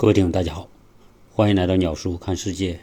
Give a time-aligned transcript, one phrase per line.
[0.00, 0.68] 各位听众，大家好，
[1.34, 2.78] 欢迎来到鸟叔看世界。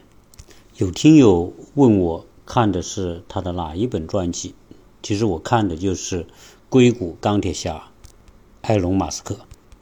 [0.76, 4.54] 有听友问我看的是他的哪一本传记？
[5.02, 6.28] 其实我看的就是
[6.68, 7.90] 硅谷钢铁侠
[8.64, 9.38] 埃隆·马斯克。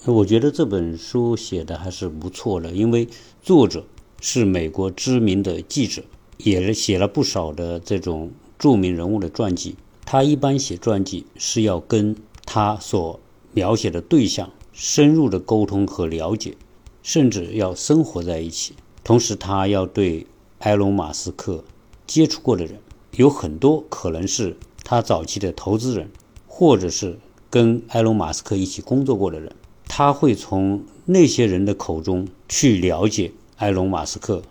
[0.06, 3.10] 我觉得这本书写的还是不错的，因为
[3.42, 3.84] 作者
[4.22, 6.04] 是美国知名的记者，
[6.38, 9.76] 也写了不少的这种著名人物的传记。
[10.06, 12.16] 他一般写传记是要跟
[12.46, 13.20] 他所
[13.54, 16.56] 描写的对象深入的沟通和了解。
[17.04, 20.26] 甚至要生活在一起，同时他要对
[20.60, 21.64] 埃隆·马斯克
[22.08, 22.80] 接触过的人
[23.18, 26.10] 有很多，可能是他早期的投资人，
[26.48, 29.54] 或者是跟埃隆·马斯克一起工作过的人。
[29.86, 34.42] 他会从那些人的口中去了解埃隆·马斯克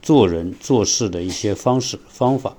[0.00, 2.56] 做人做事的一些方式方法。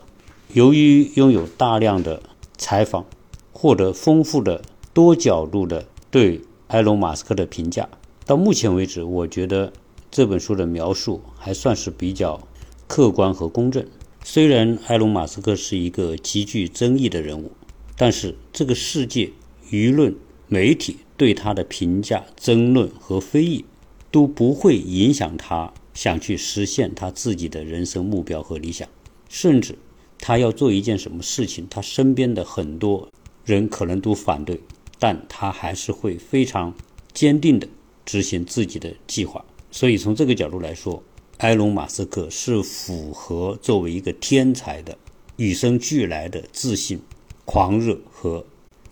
[0.50, 2.22] 由于拥有大量的
[2.58, 3.06] 采访，
[3.54, 4.62] 获得丰富的
[4.94, 7.88] 多角度的对埃隆·马斯克的评价。
[8.27, 9.72] 到目前为止，我觉得
[10.12, 12.45] 这本书的描述还算是比较
[12.86, 13.88] 客观和公正。
[14.22, 17.50] 虽然埃隆·马斯克是一个极具争议的人物，
[17.95, 19.31] 但是这个世界
[19.72, 20.14] 舆论、
[20.50, 23.64] 媒体对他的评价、争论和非议
[24.11, 28.86] 都不会影响他想去实现他自己的人生目标和理想。
[29.30, 29.78] 甚至
[30.19, 33.08] 他要做一件什么事情，他身边的很多
[33.45, 34.59] 人可能都反对，
[35.00, 36.75] 但他还是会非常
[37.14, 37.69] 坚定的。
[38.08, 41.03] 执行自己的计划，所以从这个角度来说，
[41.39, 44.97] 埃隆·马斯克是符合作为一个天才的
[45.36, 47.00] 与生俱来的自信、
[47.44, 48.45] 狂热和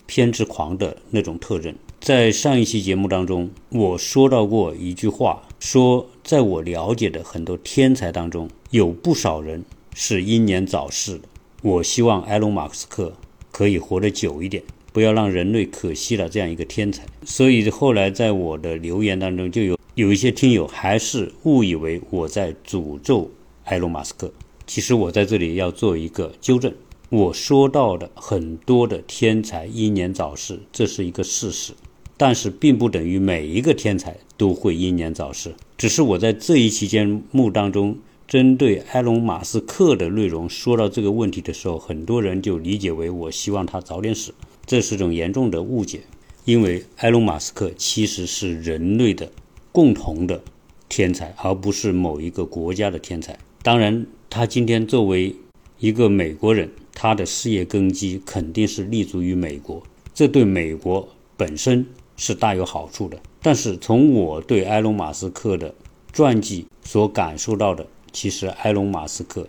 [0.06, 1.74] 偏执狂的那种特征。
[2.02, 11.22] 在上一期节目当中，我说到过一句话，说在我了解的很多天才当中，有不少人是英年早逝的。
[11.64, 13.14] 我希望埃隆·马斯克
[13.50, 14.62] 可以活得久一点。
[14.96, 23.30] 不要让人类可惜了这样一个天才，所以后来在我的留言当中就有有一些听友还是误以为我在诅咒
[23.66, 24.32] 埃隆·马斯克。
[24.66, 26.74] 其实我在这里要做一个纠正，
[27.10, 31.74] 我说到的很多的天才英年早逝，这是一个事实，
[32.16, 35.54] 但是并不等于每一个天才都会英年早逝。
[35.78, 37.98] 只是我在这一期节目当中，
[38.30, 44.34] 针对埃隆·马斯克的内容说到这个问题的时候，很多人就理解为我希望他早点死。
[44.66, 46.02] 这是种严重的误解，
[46.44, 49.32] 因为埃隆·马斯克其实是人类的
[49.72, 50.44] 共同的
[50.90, 53.38] 天才，而不是某一个国家的天才。
[53.62, 55.36] 当然，他今天作为
[55.80, 59.84] 一个美国人，他的事业根基肯定是立足于美国，
[60.14, 61.86] 这对美国本身
[62.18, 63.20] 是大有好处的。
[63.42, 65.74] 但是，从我对埃隆·马斯克的
[66.12, 69.48] 传记所感受到的，其实埃隆·马斯克。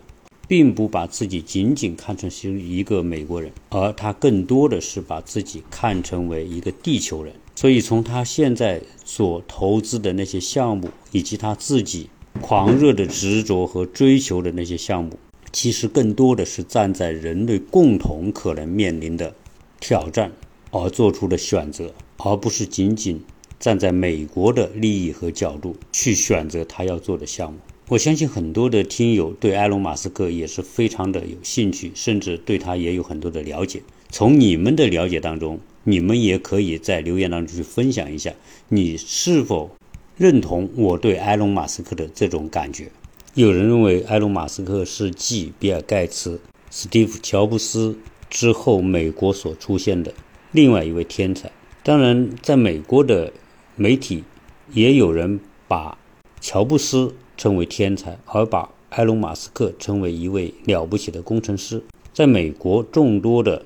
[0.48, 7.34] 并不把自己仅仅看成是一个美国人，而他更多的是把自己看成为一个地球人。
[7.54, 12.08] 所以，从他现在所投资的那些项目，以及他自己
[12.40, 15.18] 狂热的执着和追求的那些项目，
[15.52, 19.34] 其实更多的是站在人类共同可能面临的
[19.80, 20.30] 挑战
[20.70, 23.24] 而做出的选择，而不是仅仅
[23.58, 27.58] 站在美国的利益和角度去选择他要做的项目。
[27.88, 33.80] 我相信很多的听友对埃隆·马斯克也是非常的有兴趣，甚至对他也有很多的了解。
[34.10, 38.32] 从你们的了解当中，你们也可以在留言当中去分享一下，
[38.70, 39.70] 你是否
[40.16, 42.90] 认同我对埃隆·马斯克的这种感觉？
[43.34, 46.40] 有人认为埃隆·马斯克是继比尔·盖茨、
[46.72, 47.96] 史蒂夫·乔布斯
[48.28, 50.12] 之后美国所出现的
[50.50, 51.52] 另外一位天才。
[51.84, 53.32] 当然，在美国的
[53.76, 54.24] 媒体
[54.72, 55.96] 也有人把
[56.40, 57.14] 乔布斯。
[57.36, 61.82] 称为天才，而把埃隆·马斯克称为一位了不起的工程师。
[62.12, 63.64] 在美国众多的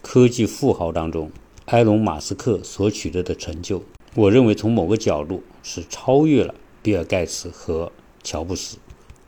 [0.00, 1.30] 科技富豪当中，
[1.66, 3.82] 埃隆·马斯克所取得的成就，
[4.14, 7.92] 我认为从某个角度是超越了比尔·盖茨和
[8.22, 8.78] 乔布斯。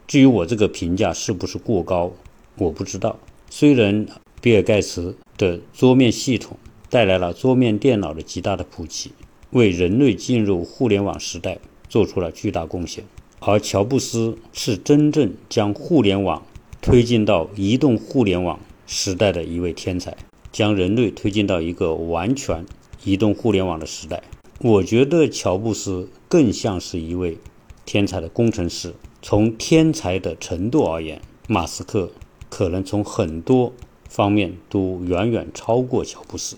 [0.07, 2.11] 至于我这个评价是不是过高，
[2.57, 3.19] 我不知道。
[3.51, 4.07] 虽然
[4.41, 6.57] 比尔·盖茨的桌面系统
[6.89, 9.13] 带来了桌面电脑的极大的普及，
[9.51, 13.05] 为人类进入互联网时代做出了巨大贡献。
[13.45, 16.45] 而乔布斯是真正将互联网
[16.81, 20.17] 推进到移动互联网时代的一位天才，
[20.53, 22.65] 将人类推进到一个完全
[23.05, 24.23] 移动互联网的时代。
[24.61, 27.37] 我觉得乔布斯更像是一位
[27.85, 28.95] 天才的工程师。
[29.21, 32.13] 从天才的程度而言，马斯克
[32.49, 33.73] 可能从很多
[34.09, 36.57] 方面都远远超过乔布斯，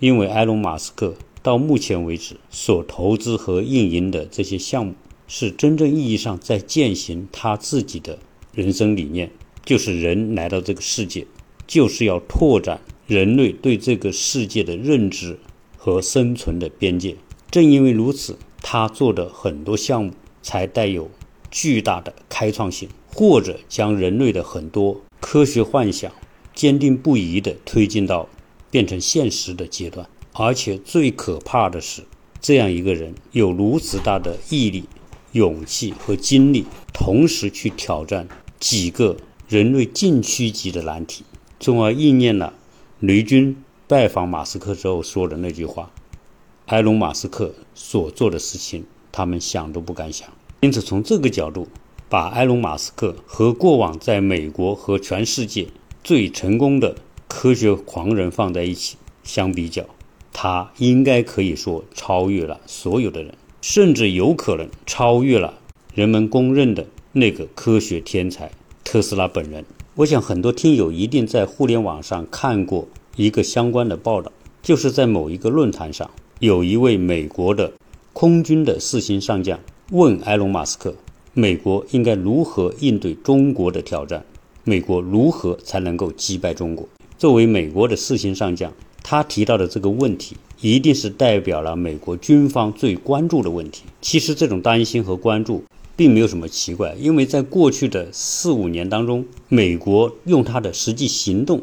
[0.00, 1.14] 因为埃隆·马斯克
[1.44, 4.94] 到目前为止所投资和运营的这些项目。
[5.26, 8.18] 是真正意义上在践行他自己的
[8.52, 9.30] 人生理念，
[9.64, 11.26] 就是人来到这个世界，
[11.66, 15.38] 就是要拓展人类对这个世界的认知
[15.76, 17.16] 和生存的边界。
[17.50, 20.12] 正因为如此，他做的很多项目
[20.42, 21.10] 才带有
[21.50, 26.10] 巨大的开创性，或者将人类的很多科学幻想
[26.54, 28.28] 坚定不移地推进到
[28.70, 30.08] 变成现实的阶段。
[30.32, 32.02] 而且最可怕的是，
[32.40, 34.84] 这样一个人有如此大的毅力、
[35.34, 38.26] 勇气和精力，同时去挑战
[38.58, 39.16] 几个
[39.48, 41.24] 人类禁区级的难题，
[41.60, 42.54] 从而应验了
[43.00, 45.90] 雷军拜访马斯克之后说的那句话
[46.66, 50.28] ：“埃隆·马斯克所做的事情，他们想都不敢想。”
[50.62, 51.68] 因此，从这个角度，
[52.08, 55.68] 把埃隆·马斯克和过往在美国和全世界
[56.02, 56.96] 最成功的
[57.28, 59.84] 科学狂人放在一起相比较。
[60.32, 63.34] 他应该可以说超越了所有的人，
[63.66, 65.54] 甚至有可能超越了
[65.94, 68.50] 人们公认的那个科学天才
[68.84, 69.64] 特斯拉本人。
[69.94, 74.30] 我想很多听友一定在互联网上看过一个相关的报道，
[74.62, 77.72] 就是在某一个论坛上，有一位美国的
[78.12, 79.58] 空军的四星上将
[79.92, 80.94] 问埃隆·马斯克
[81.32, 84.22] ：“美国应该如何应对中国的挑战？
[84.64, 88.70] 美国如何才能够击败中国？”作为美国的四星上将。
[89.06, 90.34] 他提到的这个问题，
[90.64, 93.82] 一定是代表了美国军方最关注的问题。
[94.00, 95.62] 其实这种担心和关注
[95.94, 101.60] 并没有什么奇怪，因为在过去的四五年当中，美国用他的实际行动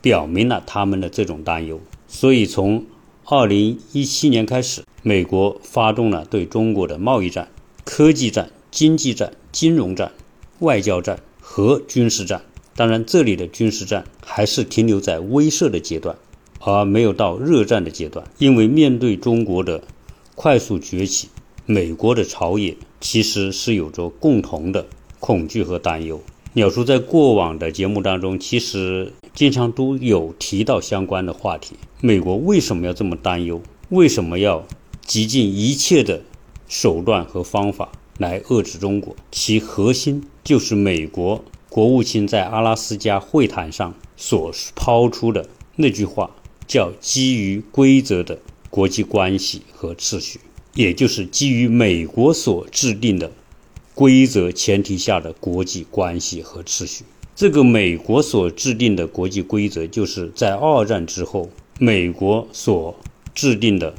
[0.00, 1.78] 表明了他们的这种担忧。
[2.08, 2.84] 所以从
[3.24, 7.48] 二零一七年开始，美国发动了对中国的贸易战、
[7.84, 10.10] 科技战、经济战、金融战、
[10.58, 12.42] 外交战和军事战。
[12.74, 16.16] 当然，这里的军事战还是停留在威慑的阶段。
[16.60, 19.82] 而没有到热战的阶段，因为面对中国的
[20.34, 21.28] 快速崛起，
[21.66, 24.86] 美国的朝野其实是有着共同的
[25.18, 26.20] 恐惧和担忧。
[26.52, 31.76] 鸟叔在过往的节目当中，其实经常都有提到相关的话题。
[32.00, 33.62] 美国为什么要这么担忧？
[33.88, 34.66] 为什么要
[35.04, 36.22] 极尽一切的
[36.68, 39.14] 手段和方法来遏制中国？
[39.30, 46.30] 其核心就是美国国务卿在阿拉斯加会谈上所抛出的那句话。
[46.70, 48.38] 叫基于规则的
[48.70, 50.38] 国际关系和秩序，
[50.74, 53.32] 也就是基于美国所制定的
[53.92, 57.02] 规则前提下的国际关系和秩序。
[57.34, 61.50] 这个美国所制定的国际规则，就是在二战之后
[61.80, 62.96] 美国所
[63.34, 63.92] 制定的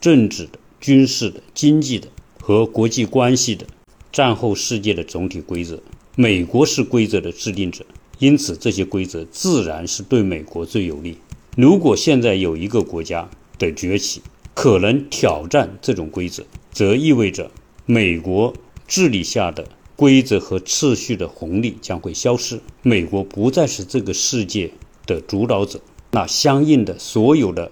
[0.00, 2.08] 政治的、军事的、经济的
[2.40, 3.66] 和国际关系的
[4.10, 5.82] 战后世界的总体规则。
[6.16, 7.84] 美国是规则的制定者，
[8.18, 11.18] 因此这些规则自然是对美国最有利。
[11.56, 14.20] 如果现在有一个国家的崛起，
[14.54, 17.50] 可能挑战这种规则，则意味着
[17.86, 18.52] 美国
[18.88, 24.72] 治理下的规则和秩序的红利将会消失，美国不再是这个世界
[25.06, 25.80] 的主导者，
[26.10, 27.70] 那相应的所有的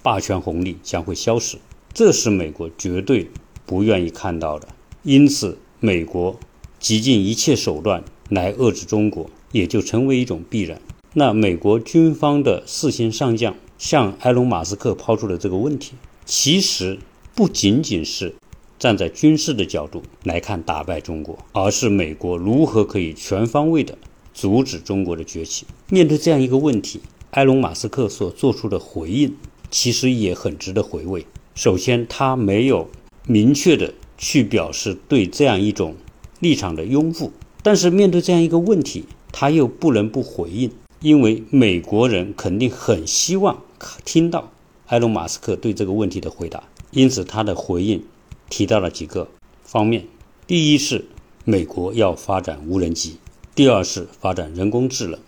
[0.00, 1.56] 霸权红利将会消失，
[1.92, 3.28] 这是美国绝对
[3.66, 4.68] 不愿意看到的。
[5.02, 6.38] 因此，美国
[6.78, 10.80] 极尽一切手段来遏制中国，也就成为一种必然。
[11.16, 15.92] 那美国军方的四星上将向埃隆·马斯克抛出的这个问题，
[16.24, 16.98] 其实
[17.36, 18.34] 不仅仅是
[18.80, 23.96] 站在军事的角度来看打败中国，而是美国如何可以全方位的
[24.32, 25.64] 阻止中国的崛起。
[25.88, 27.00] 面对这样一个问题，
[27.30, 29.36] 埃隆·马斯克所做出的回应
[29.70, 31.24] 其实也很值得回味。
[31.54, 32.90] 首先，他没有
[33.28, 35.94] 明确的去表示对这样一种
[36.40, 37.30] 立场的拥护，
[37.62, 40.68] 但是面对这样一个问题，他又不能不回应。
[41.04, 43.62] 因为美国人肯定很希望
[44.06, 44.50] 听到
[44.86, 48.02] 埃隆·马斯克对这个问题的回答，因此他的回应
[48.48, 49.28] 提到了几个
[49.62, 50.06] 方面：
[50.46, 51.04] 第一是
[51.44, 53.18] 美国要发展无人机；
[53.54, 55.18] 第二是发展人工智能；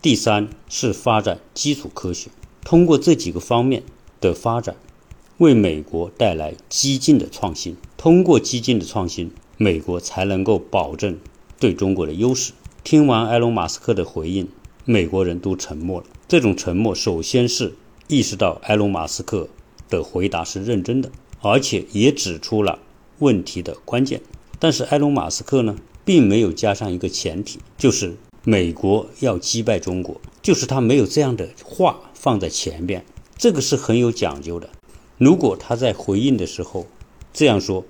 [0.00, 2.30] 第三是发展基础科学。
[2.64, 3.82] 通过这几个方面
[4.22, 4.76] 的发展，
[5.36, 7.76] 为美国带来激进的创新。
[7.98, 11.18] 通过激进的创新，美国才能够保证
[11.60, 12.54] 对中国的优势。
[12.82, 14.48] 听完埃隆·马斯克的回应。
[14.90, 16.06] 美国人都沉默了。
[16.26, 17.74] 这种沉默，首先是
[18.06, 19.46] 意识到埃隆·马斯克
[19.90, 21.10] 的回答是认真的，
[21.42, 22.78] 而且也指出了
[23.18, 24.22] 问题的关键。
[24.58, 25.76] 但是埃隆·马斯克呢，
[26.06, 33.04] 并没有加上一个前提，就是美国要击败中国，就是他没有这样的话放在前边。
[33.36, 34.70] 这个是很有讲究的。
[35.18, 36.86] 如果他在回应的时候
[37.34, 37.84] 这样说，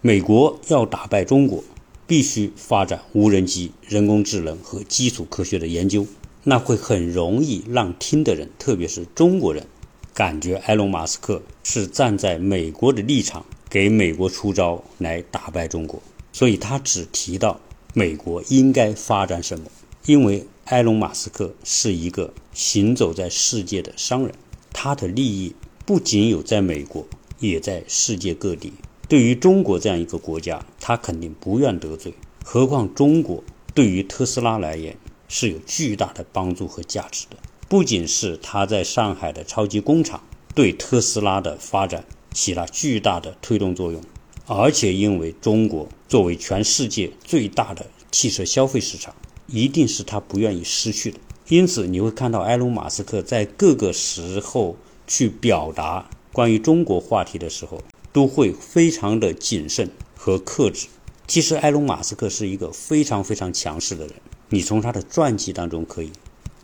[0.00, 1.62] 美国要打败中国，
[2.08, 6.04] 必须发展无人机、人工智能和基础科学的研究。
[6.44, 9.66] 那会很容易让听的人，特别是中国人，
[10.14, 16.02] 感觉埃隆·马斯克是站在美国的立场，给美国出招来打败中国。
[16.32, 17.60] 所以他只提到
[17.92, 19.66] 美国应该发展什么，
[20.06, 24.32] 因为埃隆·马斯克是一个行走在世界的商人，
[24.72, 25.54] 他的利益
[25.84, 27.06] 不仅有在美国，
[27.40, 28.72] 也在世界各地。
[29.08, 32.14] 对于中国这样一个国家，他肯定不愿得罪。
[32.44, 33.42] 何况中国
[33.74, 34.96] 对于特斯拉来言
[35.30, 37.36] 是有巨大的帮助和价值的，
[37.68, 40.22] 不仅是他在上海的超级工厂
[40.54, 44.02] 对特斯拉的发展起了巨大的推动作用，
[44.46, 49.14] 而且因为中国作为全世界最大的汽车消费市场，
[49.46, 51.18] 一定是他不愿意失去的。
[51.48, 57.80] 因此，你会看到埃隆·马斯克在各个时候去表达关于中国话题的时候。
[58.12, 60.88] 都会非常的谨慎和克制。
[61.28, 64.16] 其实，埃隆·马斯克是一个非常非常强势的人。
[64.50, 66.12] 你从他的传记当中可以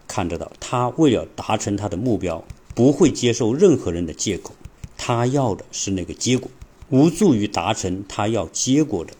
[0.06, 4.54] 看得到，他为了达成他的目标，不会接受任何人的借口。
[4.98, 6.50] 他要的是那个结果，
[6.90, 9.12] 无助于达成他要结果的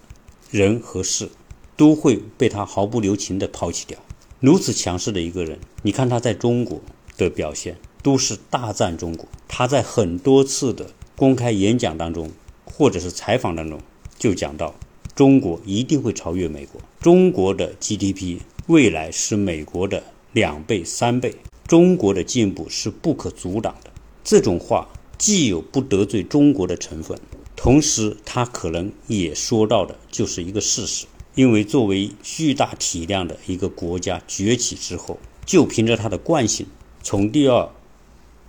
[0.51, 1.31] 人和事，
[1.77, 3.99] 都会被他毫不留情地抛弃掉。
[4.41, 6.81] 如此强势的一个人，你看他在中国
[7.17, 9.27] 的表现，都是大赞中国。
[9.49, 10.91] 他在很多次的。
[11.19, 12.31] 公开演讲当中，
[12.67, 13.81] 或者是采访当中，
[14.19, 14.75] 就讲到
[15.15, 21.37] 中国一定会超越美国，中国的 GDP 未来是美国的两倍、三倍，
[21.69, 23.91] 中国的进步是不可阻挡的。
[24.25, 27.17] 这种话既有不得罪中国的成分，
[27.55, 31.07] 同时他可能也说到的就是一个事实，
[31.37, 36.67] 因为作为巨大体量的一个国家崛起之后，就凭着它的惯性，
[37.03, 37.71] 从第二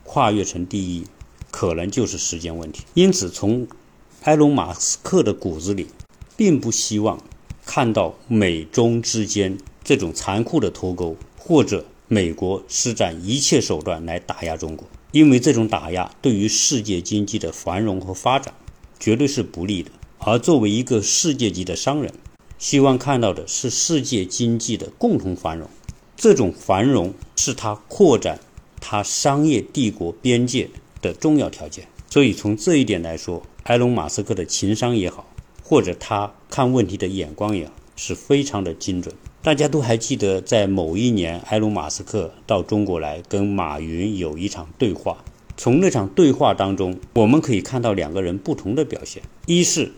[0.03, 1.05] 跨越成第一。
[1.49, 2.83] 可能就是时间问题。
[2.93, 3.67] 因此，从
[4.23, 5.87] 埃隆·马斯克的骨子里，
[6.35, 7.23] 并不希望
[7.65, 9.57] 看到美中之间
[9.87, 14.85] 这种残酷的脱钩，或者美国施展一切手段来打压中国。
[15.13, 18.53] 因为这种打压对于世界经济的繁荣和发展
[18.99, 19.89] 绝对是不利的。
[20.17, 22.13] 而作为一个世界级的商人，
[22.59, 25.69] 希望看到的是世界经济的共同繁荣。
[26.17, 28.41] 这种繁荣是他扩展
[28.81, 30.69] 他商业帝国边界。
[30.99, 35.31] 的重要条件，所以从这一点来说，埃隆·马斯克的情商也好，
[35.63, 39.13] 或者他看问题的眼光也好，是非常的精准。
[39.47, 45.23] 大家都还记得，在某一年，埃隆·马斯克到中国来跟马云有一场对话。
[45.55, 49.93] 从那场对话当中，我们可以看到两个人不同的表现：一是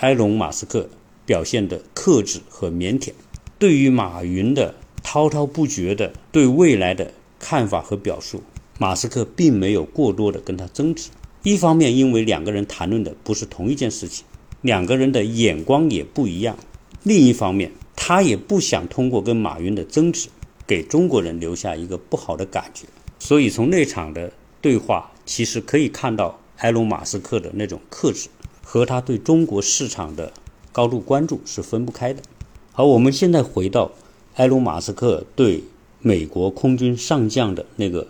[0.00, 0.90] 埃隆·马斯克
[1.24, 3.14] 表现的克制和腼腆，
[3.58, 8.42] 对于马云的滔滔不绝的对未来的看法和表述。
[8.78, 11.08] 马斯克并没有过多的跟他争执，
[11.42, 14.26] 一方面因为两个人谈论的不是同一件事情，
[14.60, 16.54] 两个人的眼光也不一样；
[17.02, 20.28] 另一方面，他也不想通过跟马云的争执，
[20.66, 22.86] 给中国人留下一个不好的感觉。
[23.18, 28.28] 所以从那场的对话，其实可以看到埃隆·马斯克的那种克制
[28.62, 30.32] 和他对中国市场的
[30.72, 32.22] 高度关注是分不开的。
[32.72, 33.92] 好，我们现在回到
[34.36, 35.64] 埃隆·马斯克对
[36.00, 38.08] 美国空军上将的那个。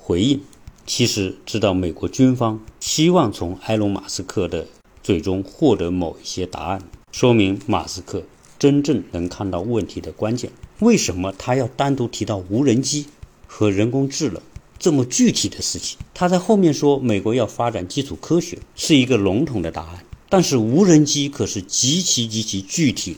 [0.00, 0.40] 回应，
[0.86, 4.66] 其实知道美国军方希望从埃隆·马斯克的
[5.02, 6.80] 嘴中获得某一些答案，
[7.12, 8.22] 说明马斯克
[8.58, 10.50] 真正能看到问题的关键。
[10.80, 13.06] 为什么他要单独提到无人机
[13.46, 14.40] 和人工智能
[14.78, 15.98] 这么具体的事情？
[16.14, 23.16] 他在后面说美国要发展基础科学是一个笼统的答案，但是无人机可是极其极其具体。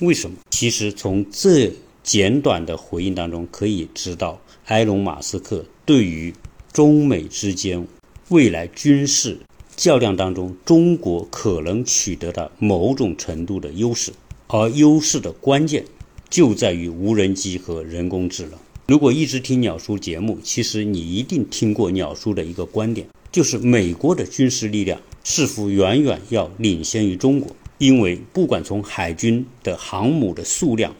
[0.00, 0.36] 为什么？
[0.50, 5.64] 其实从这简短的回应当中可以知道，埃隆·马斯克。
[5.84, 6.32] 对于
[6.72, 7.86] 中美之间
[8.28, 9.40] 未来军事
[9.76, 14.12] 较量当中，中国可能取得的某种程度的优势，
[14.52, 15.84] 而优势的关键
[16.28, 18.58] 就在于无人机和人工智能。
[18.88, 30.94] 如果一直听鸟叔节目，其实你一定听过鸟叔的一个观点，就是美国的军事力量似乎远远要领先于中国，因为不管从海军的航母的数量、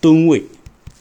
[0.00, 0.42] 吨位。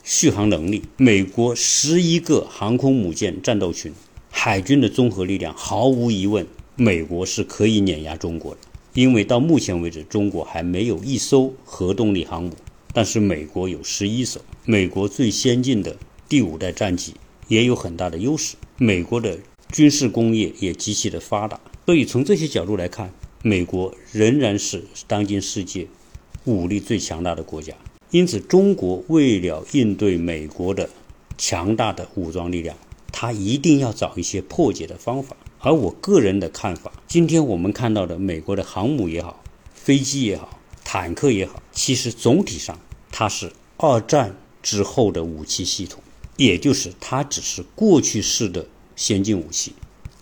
[0.08, 3.92] 续航能力，美国十一个航空母舰战斗群，
[4.30, 8.60] 海军的综合力量，毫无疑问，美国是可以碾压中国的。
[8.96, 12.52] 因为到目前为止，中国还没有一艘核动力航母，
[12.94, 14.40] 但是美国有十一艘。
[14.64, 15.98] 美国最先进的
[16.30, 17.14] 第五代战机
[17.50, 19.38] 也有很大的优势，美国的
[19.70, 21.60] 军事工业也极其的发达。
[21.86, 25.86] 所以从这些角度来看，美国仍然是当今世界
[26.46, 27.74] 武力最强大的国家。
[28.12, 30.90] 因此，中国为了应对美国的
[31.38, 32.78] 强大的武装力量，
[33.12, 35.36] 他一定要找一些破解的方法。
[35.66, 39.44] 而我个人的看法，今天我们看到的美国的航母也好，
[39.74, 42.80] 飞机也好，坦克也好，其实总体上
[43.12, 46.04] 它是二战之后的武器系统，
[46.38, 49.74] 也就是它只是过去式的先进武器，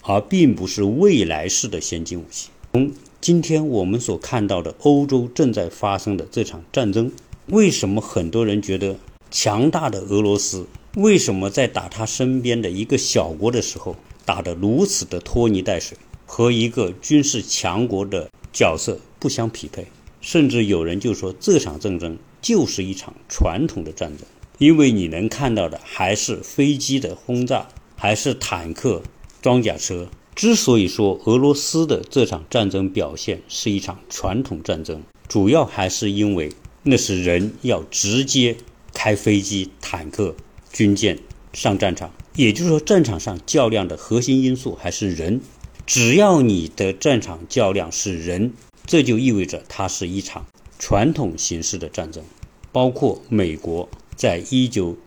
[0.03, 2.47] 而并不是未来式的先进武器。
[2.71, 7.11] 从今天我们所看到的欧洲正在发生的这场战争。
[7.47, 8.95] 为什么很多人觉得
[9.29, 19.87] 强大的俄罗斯为什么在打他身边的一个小国的时候打得如此的拖泥带水，和一个军事强国的角色不相匹配，
[20.21, 24.25] 甚至有人就说这场战争就是一场传统的战争，
[24.57, 29.01] 因为你能看到的还是飞机的轰炸，还是坦克、
[29.41, 30.07] 装甲车。
[30.35, 36.51] 之所以说俄罗斯的这场战争表现是一场传统战争，主要还是因为
[36.81, 38.57] 那是人要直接
[38.93, 40.35] 开飞机、坦克、
[40.71, 41.19] 军舰
[41.53, 45.41] 上战场，也就是说，战场上较量的核心因素还是人。
[45.85, 48.53] 只要你的战场较量是人，
[48.85, 50.45] 这就意味着它是一场
[50.79, 52.23] 传统形式的战争。
[52.71, 54.97] 包括美国在一九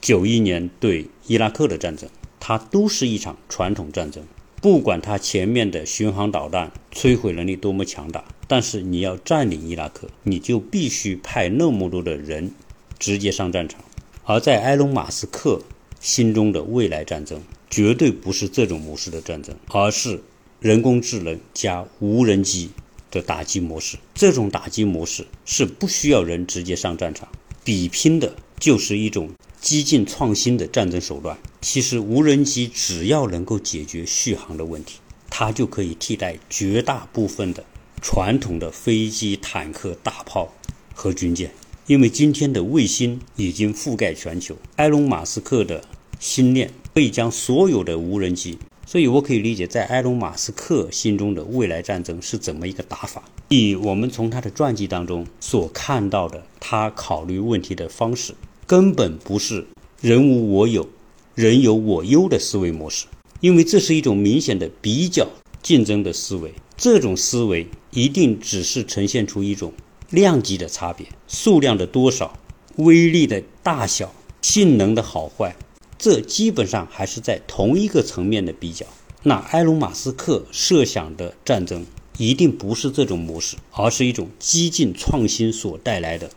[0.00, 4.24] 九一年对伊拉克的战争，它都是一场传统战争。
[4.60, 12.50] 不管它前面的巡航导弹摧毁能力多么强大，但是你要占领伊拉克，你就必须派那么多的人
[12.98, 13.80] 直接上战场。
[14.24, 15.62] 而在埃隆·马斯克
[16.00, 20.22] 心中的未来战争，绝对不是这种模式的战争，而是
[20.60, 22.70] 人工智能加无人机
[23.10, 23.96] 的打击模式。
[24.14, 27.28] 这种打击模式是不需要人直接上战场，
[27.64, 29.30] 比拼的就是一种。
[29.60, 37.64] 激进创新的战争手段，其实无人机只要能够解决续航的问题，它就可以替代绝大部分的
[38.00, 40.54] 传统的飞机、坦克、大炮
[40.94, 41.52] 和军舰。
[41.88, 45.82] 因为今天的卫星已经覆盖全球，埃隆·马斯克的
[46.20, 53.24] 心念可以将所有的无人机，所以我可以理解，在埃隆·马斯克心中的未来战争是怎么一个打法。
[53.48, 58.34] 以我们从他的传记当中所看到的，他考虑问题的方式。
[58.66, 59.66] 根本不是
[60.02, 60.86] 人无我有，
[61.34, 63.06] 人有我优的思维模式，
[63.40, 65.26] 因为这是一种明显的比较
[65.62, 66.52] 竞争的思维。
[66.76, 69.72] 这种思维一定只是呈现出一种
[70.10, 72.38] 量级的差别，数量的多少、
[72.76, 75.54] 威力的大小、性能的好坏，
[75.98, 78.86] 这基本上还是在同一个层面的比较。
[79.22, 81.84] 那埃隆·马斯克设想的战争
[82.16, 86.30] 一定不是这种模式，而是一种激进创新所带来的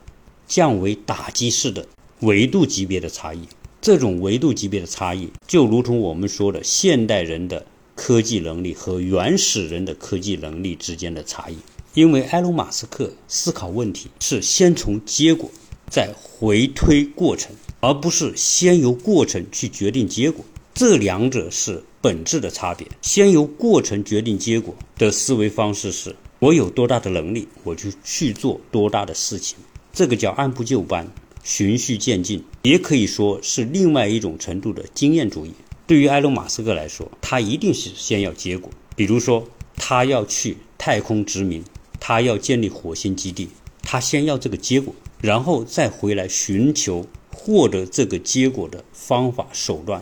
[0.47, 1.87] 降维打击式的。
[2.21, 3.47] 维度级别的差异，
[3.81, 11.57] 这种维度级别的差异，就如同我们说的现代人的科技能力和原始人的科技能力之间的差异。
[11.93, 15.51] 因为埃隆·马斯克思考问题是先从结果
[15.89, 20.45] 再回推过程，而不是先由过程去决定结果。
[20.73, 22.87] 这两者是本质的差别。
[23.01, 29.57] 先由过程决定结果的思维方式是：我有多大的能力，我就去做多大的事情。
[29.91, 31.11] 这个叫按部就班。
[31.43, 35.51] 循序渐进，也可以说是另外一种程度的经验主义。
[35.87, 38.69] 对于埃隆·马斯克来说，他一定是先要结果。
[38.95, 41.63] 比如说，他要去太空殖民，
[42.01, 43.47] 他要建立火星基地，
[43.81, 50.01] 他先要这个结果，然后再回来寻求获得这个结果的方法、手段、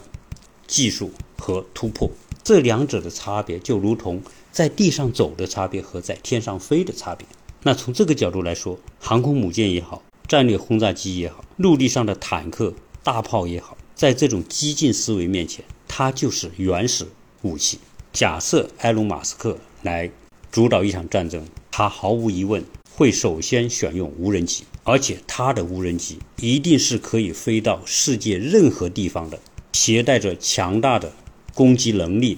[0.65, 2.09] 技术和突破。
[2.43, 7.27] 这两者的差别，就如同在地上走的差别和在天上飞的差别。
[7.62, 10.01] 那从这个角度来说，航空母舰也好。
[10.27, 17.07] 战略轰炸机也好，陆地上的坦克、大炮也好，在这种激进思维面前，它就是原始
[17.41, 17.79] 武器。
[18.13, 20.12] 假设埃隆·马斯克来
[20.51, 22.63] 主导一场战争，他毫无疑问
[22.95, 29.39] 会首先选用无人机，而且他的无人机一定是可以飞到世界任何地方的，
[29.73, 31.13] 携带着强大的
[31.53, 32.38] 攻击能力。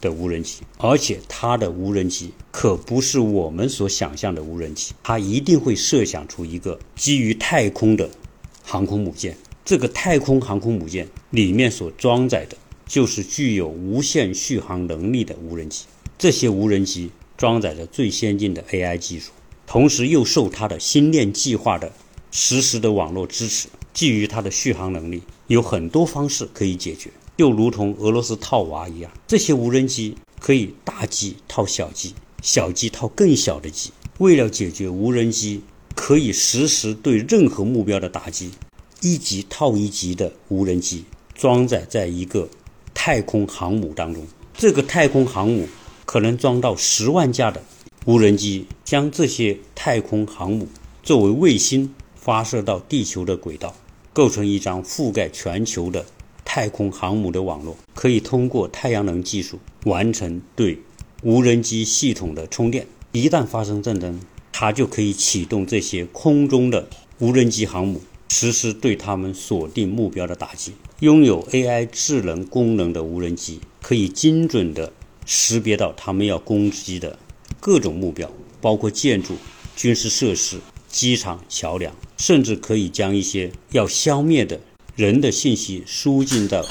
[0.00, 8.08] 的无人机，而且它的无人机可不是我们所想象的无人机，它一定会设想出一个基于太空的
[8.62, 9.36] 航空母舰。
[9.64, 15.86] 这个太空航空母舰里面所装载的，就是具有无限续航能力的无人机。
[16.16, 19.30] 这些无人机装载着最先进的 AI 技术，
[19.66, 21.92] 同时又受它的星链计划的
[22.32, 23.68] 实时的网络支持。
[23.94, 27.10] 基于它的续航能力，有很多方式可以解决。
[27.36, 33.90] 就如同俄罗斯套娃一样，这些无人机可以大机套小机，小机套更小的机。
[34.18, 35.62] 为了解决无人机
[35.94, 38.50] 可以实时对任何目标的打击，
[39.00, 41.04] 一级套一级的无人机
[41.36, 42.48] 装载在一个
[42.92, 44.26] 太空航母当中。
[44.56, 45.68] 这个太空航母
[46.10, 47.62] 可能装到十万架的
[48.06, 50.66] 无人机，将这些太空航母
[51.02, 53.76] 作为卫星发射到地球的轨道，
[54.14, 56.06] 构成一张覆盖全球的。
[56.46, 60.78] 太空航母的网络可以通过太阳能技术完成对
[61.22, 62.86] 无人机系统的充电。
[63.12, 64.18] 一旦发生战争，
[64.50, 70.72] 它就可以启动这些空中的无人机航母，实施对他们锁定目标的打击。
[71.00, 74.94] 拥有 AI 智能功能的无人机可以精准的
[75.30, 77.18] 识别到他们要攻击的
[77.60, 78.30] 各种目标，
[78.62, 79.36] 包括建筑、
[79.76, 84.58] 军事设施、机场、桥梁，甚至可以将一些要消灭的。
[84.96, 86.66] 人的信息输进到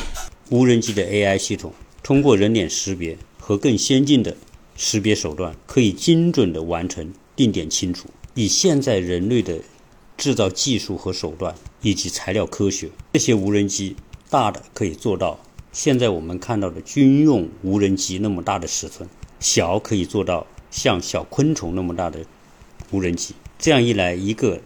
[0.49, 4.35] 无人机的 AI 系统，通过人脸识别和更先进的
[4.75, 8.09] 识别手段，可以精准的完成定点清除。
[8.33, 9.59] 以现在人类的
[10.17, 13.95] 制造技术和手段，以及材料科学，这些无人机
[14.29, 15.39] 大的可以做到
[15.77, 19.07] 现在我们看到的军用无人机那么大的尺寸，
[19.39, 22.25] 小可以做到像小昆虫那么大的
[22.89, 23.35] 无人机。
[23.59, 24.59] 这样一来，一个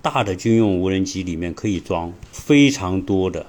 [0.00, 3.44] 大的军用无人机里面可以装非常多的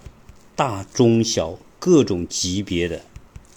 [0.53, 3.01] 大、中、小各种级别的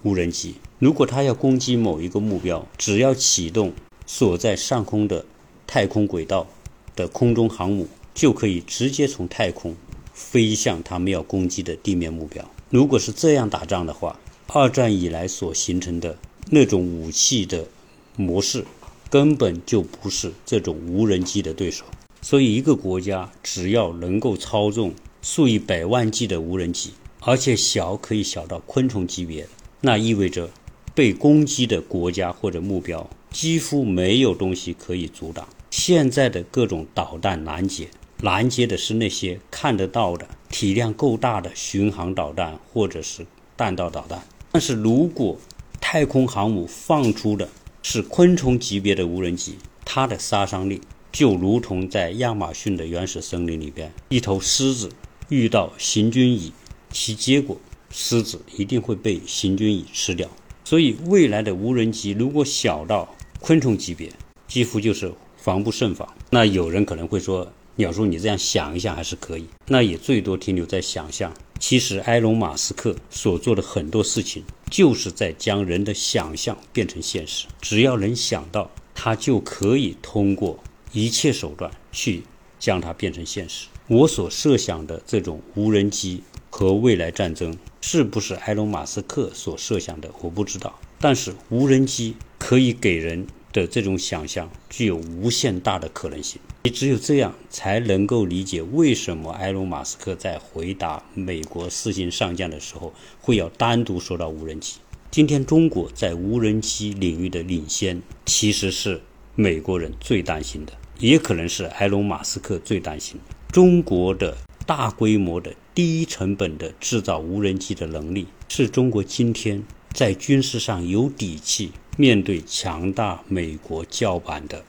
[0.05, 0.55] 无人机。
[0.79, 3.73] 如果它要攻击某一个目标，只要启动
[4.07, 5.27] 所在上空的。
[5.67, 6.49] 太空轨道
[6.97, 9.77] 的空中航母就可以直接从太空
[10.13, 12.45] 飞向他们要攻击的地面目标。
[12.71, 16.17] 如果是这样打仗的话，二战以来所形成的
[16.51, 17.67] 那种武器的
[18.15, 18.65] 模式，
[19.11, 21.85] 根本就不是这种无人机的对手。
[22.23, 29.49] 所以，一个国家只要能够操纵数以百万计的无人机，而且小可以小到昆虫级别，
[29.81, 30.49] 那意味着
[30.95, 35.49] 被攻击的国家或者目标几乎没有东西可以阻挡。
[35.73, 37.89] 现在的各种导弹拦截，
[38.23, 44.23] 拦截的是那些看得到的、体量够大的巡航导弹或者是弹道导弹。
[44.53, 45.39] 但是如果
[45.81, 47.49] 太空航母放出的
[47.83, 50.81] 是昆虫级别的无人机，它的杀伤力
[51.11, 54.91] 就如同在亚马逊的原始森林里边，一头狮子
[55.29, 56.53] 遇到行军蚁，
[56.91, 57.59] 其结果
[57.91, 60.29] 狮子一定会被行军蚁吃掉。
[60.65, 63.09] 所以，未来的无人机如果小到
[63.41, 64.13] 昆虫级别，
[64.47, 65.13] 几乎就是。
[65.43, 66.07] 防不胜防。
[66.29, 71.33] 那有人可能会说：“鸟叔，你这样想一想还是可以。”那也最多停留在想象。
[71.59, 77.47] 其实，埃隆·马斯克所做的很多事情，就是在将人的想象变成现实。
[77.61, 80.59] 只要能想到，他就可以通过
[80.93, 82.23] 一切手段去
[82.59, 83.67] 将它变成现实。
[83.89, 90.11] 我所设想的这种无人机和未来战争，是不是埃隆·马斯克所设想的？
[90.23, 90.79] 我不知道。
[90.99, 93.27] 但是，无人机可以给人。
[93.53, 104.77] 的这种想象具有无限大的可能性，你只有这样才能够理解为什么埃隆·马斯克在回答美国四星上将的时候会要单独说到无人机。
[105.11, 109.01] 今天中国在无人机领域的领先，其实是
[109.35, 113.19] 美国人最担心的，也可能是埃隆·马斯克最担心。
[113.51, 121.73] 中国的大规模的低成本的制造无人机的能力，是中国今天在军事上有底气。
[122.01, 124.65] 面对强大美国叫板的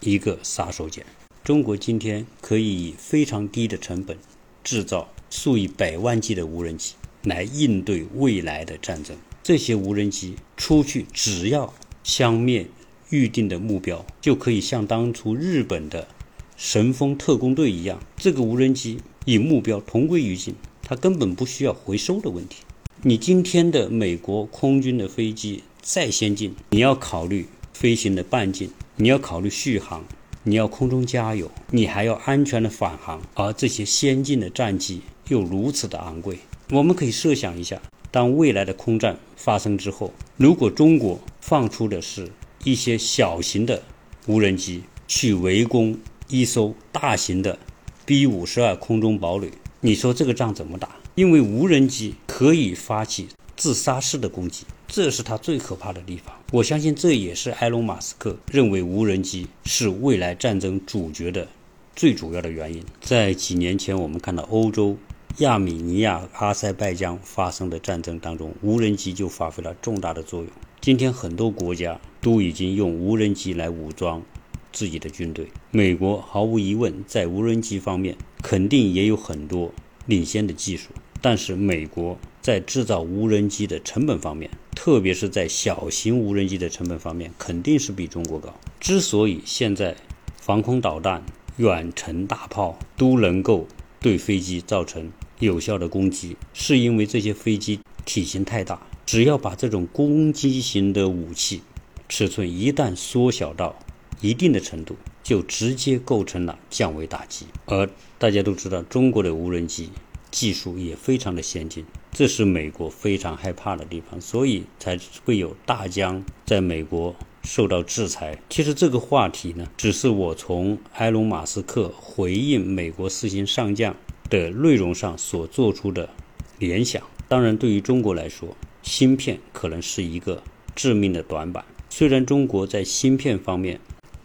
[0.00, 1.04] 一个杀手锏，
[1.44, 4.18] 中国今天可以以非常低的成本
[4.64, 9.16] 制造数以百万计的无人机来应对未来的战争。
[9.44, 12.66] 这些无人机出去，只要消灭
[13.10, 16.08] 预定的目标，就可以像当初日本的
[16.56, 22.64] 神风特工队一样，这个无人机与目标同归于尽，它根本不需要回收的问题。
[23.02, 25.62] 你今天的美国空军的飞机。
[25.86, 30.02] 再先进，你要考虑飞行的半径，你要考虑续航，
[30.42, 33.20] 你要空中加油，你还要安全的返航。
[33.34, 36.38] 而这些先进的战机又如此的昂贵，
[36.70, 42.30] 我们可以设想一下，当未来的空战发生之后，如果中国放出的是
[42.64, 43.82] 一些小型的
[44.26, 47.58] 无人机去围攻一艘大型的
[48.06, 49.50] B 五十二空中堡垒，
[49.82, 50.96] 你说这个仗怎么打？
[51.14, 54.64] 因为无人机可以发起自杀式的攻击。
[54.86, 56.34] 这是他最可怕的地方。
[56.52, 61.48] 我相信这也是埃隆·马斯克认为无人机是未来战争主角的
[61.96, 62.84] 最主要的原因。
[63.00, 64.96] 在几年前，我们看到欧洲
[65.38, 70.50] 亚美尼亚、阿塞拜疆发生的战争当中，无人机就发挥了重大的作用。
[70.80, 74.22] 今天，很多国家都已经用无人机来武装
[74.70, 75.48] 自己的军队。
[75.70, 79.72] 美国毫无疑问在无人机方面肯定也有很多
[80.06, 80.90] 领先的技术，
[81.24, 88.54] 但是美国在制造无人机的成本方面，特别是在小型无人机的成本方面，肯定是比中国高。
[88.78, 89.96] 之所以现在
[90.38, 91.24] 防空导弹、
[91.56, 93.66] 远程大炮都能够
[94.02, 101.62] 对飞机造成有效的攻击，是因为这些飞机体型太大，只要把这种攻击型的武器
[102.06, 103.74] 尺寸一旦缩小到
[104.20, 107.46] 一定的程度，就直接构成了降维打击。
[107.64, 109.88] 而大家都知道，中国的无人机
[110.34, 111.84] 技术也非常的先进。
[112.10, 118.36] 这是美国非常害怕的地方，所以才会有大疆在美国受到制裁。
[118.50, 123.94] 其实这个话题呢，只是我从埃隆·马斯克回应美国四星上将
[124.28, 126.10] 的内容上所做出的
[126.58, 127.00] 联想。
[127.28, 130.42] 当然，对于中国来说，芯片可能是一个
[130.74, 131.64] 致命的短板。
[131.88, 133.78] 虽然中国在芯片方面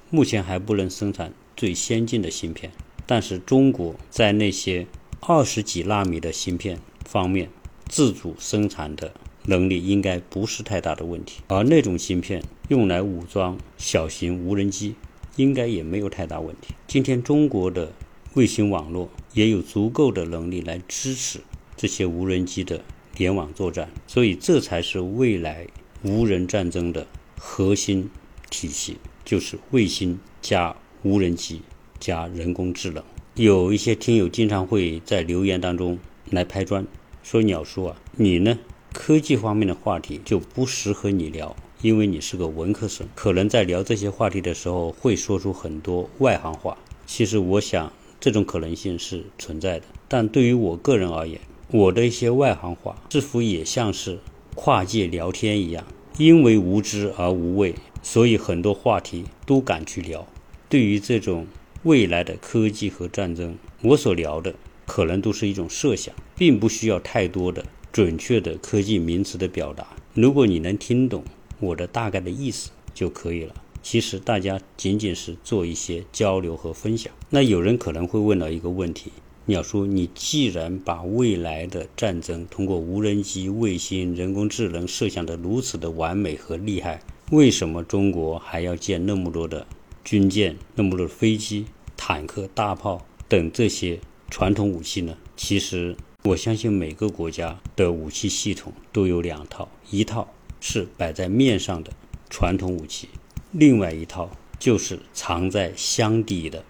[0.09, 2.71] 目前还不能生产最先进的芯片，
[3.05, 4.87] 但是中国在那些
[5.21, 7.49] 二十几纳米的芯片方面。
[7.87, 9.11] 自主生产的
[9.45, 14.93] 能力应该不是太大的问题，而那种芯片用来武装小型无人机，
[15.37, 16.75] 应该也没有太大问题。
[16.87, 17.91] 今天中国的
[18.35, 21.39] 卫星网络也有足够的能力来支持
[21.75, 22.83] 这些无人机的
[23.17, 25.65] 联网作战，所以这才是未来
[26.03, 27.07] 无人战争的
[27.39, 28.07] 核心
[28.51, 31.63] 体系，就是卫星加无人机
[31.99, 33.03] 加人工智能。
[33.39, 35.97] 有一些听友经常会在留言当中
[36.29, 36.85] 来拍砖，
[37.23, 38.59] 说鸟叔啊，你呢
[38.91, 41.55] 科技方面的话题就不适合你聊。
[41.81, 46.77] 因为你是个文科生，可能在聊这些话题的时候会说出很多外行话。
[47.05, 51.39] 其实我想这种可能性是存在的，但对于我个人而言，
[51.71, 54.19] 我的一些外行话似乎也像是
[54.53, 55.85] 跨界聊天一样，
[56.17, 57.73] 因为无知而无畏，
[58.03, 60.27] 所以很多话题都敢去聊。
[60.67, 61.47] 对于这种
[61.83, 64.53] 未来的科技和战争，我所聊的
[64.85, 69.87] 可能都是一种设想，并不需要太多的准确的科技名词的表达。
[70.13, 71.23] 如果你能听懂。
[71.61, 73.53] 我的大概的意思就可以了。
[73.83, 77.11] 其实大家仅仅是做一些交流和分享。
[77.29, 79.11] 那有人可能会问到一个问题：
[79.45, 89.67] 鸟叔，你既然把未来的战争通过无人机、卫星、人工智能设想的如此的完美和厉害，为什么中国还要建那么多的
[90.09, 93.99] 军舰、那么多飞机、坦克、大炮等这些
[94.31, 95.15] 传统武器呢？
[95.37, 100.27] 其实，我相信每个国家的武器系统都有两套，一套。
[100.59, 101.91] 是摆在面上的
[102.27, 103.07] 传统武器，
[103.51, 106.65] 另外一套就是藏在箱底的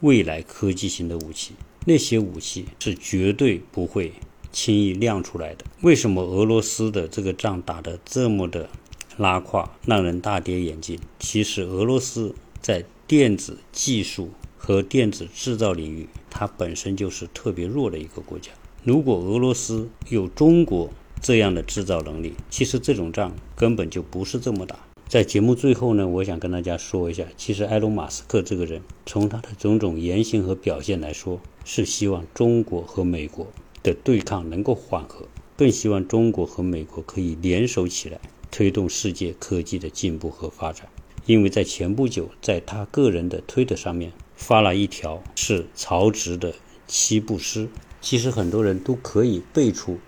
[0.00, 1.54] 未来科技型的武器。
[1.86, 4.12] 那些武器是绝对不会
[4.50, 5.64] 轻易亮出来的。
[5.80, 8.68] 为什么俄罗斯的这个仗打得这么的
[9.16, 10.98] 拉胯，让人大跌眼镜？
[11.20, 18.50] 其实俄罗斯在电子技术和电子制造领域，它本身就是特别弱的一个国家。
[18.84, 24.78] 如果俄罗斯有中国，这样的制造能力，其实这种仗根本就不是这么打。
[25.08, 33.46] 在节目最后呢，我想跟大家说一下，其实埃隆·马斯克这个人，从他的种种言行和表现来说，是希望中国和美国
[33.82, 38.20] 的对抗能够缓和，更希望中国和美国可以联手起来，
[38.52, 40.88] 推动世界科技的进步和发展。
[41.26, 46.54] 因为在前不久，在他个人的推特上面发了一条是曹植的
[46.86, 47.68] 七步诗，
[48.00, 49.98] 其实很多人都可以背出。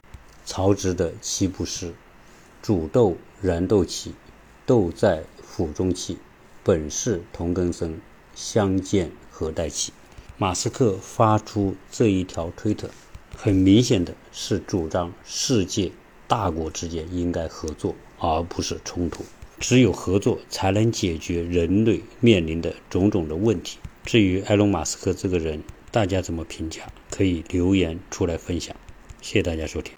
[0.45, 1.95] 曹植的七步诗
[2.61, 4.11] ：“煮豆燃豆萁，
[4.67, 6.19] 豆在釜中泣。
[6.65, 8.01] 本是同根生，
[8.35, 9.93] 相见何太急。”
[10.39, 12.91] 马斯克发出这一条推特，
[13.37, 15.93] 很明显的是主张世界
[16.27, 19.25] 大国之间应该合作，而不是冲突。
[19.63, 23.79] 只有合作才能解决人类面临的种种的问题。
[24.05, 26.83] 至于埃隆·马斯克这个人，大家怎么评价？
[27.11, 28.75] 可以留言出来分享。
[29.21, 29.91] 谢谢大家收听。